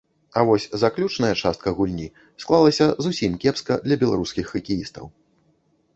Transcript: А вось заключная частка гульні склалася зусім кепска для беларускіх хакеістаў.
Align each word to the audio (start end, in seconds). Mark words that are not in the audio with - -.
А 0.31 0.39
вось 0.49 0.63
заключная 0.83 1.29
частка 1.41 1.73
гульні 1.79 2.07
склалася 2.43 2.87
зусім 3.09 3.37
кепска 3.45 3.79
для 3.85 3.95
беларускіх 4.05 4.45
хакеістаў. 4.55 5.05